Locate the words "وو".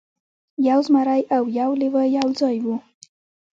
2.63-2.75